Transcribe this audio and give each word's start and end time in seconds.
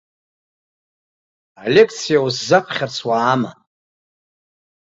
Алекциа 1.63 2.17
усзаԥхьарц 2.25 2.95
уаама? 3.07 3.51